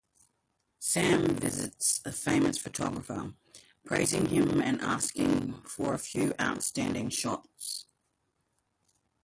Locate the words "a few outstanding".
5.93-7.09